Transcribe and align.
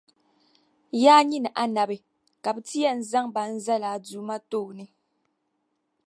Yaa 1.03 1.21
nyini 1.29 1.49
Annabi! 1.63 1.97
Ka 2.43 2.49
bɛ 2.55 2.61
yɛn 2.83 2.97
ti 3.01 3.07
zaŋ 3.11 3.25
ba 3.33 3.41
n-zali 3.53 3.87
a 3.95 3.97
Duuma 4.05 4.35
tooni. 4.49 4.85